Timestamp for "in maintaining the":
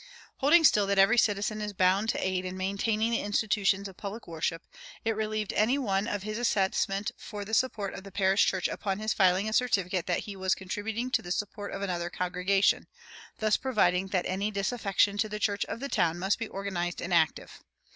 2.43-3.19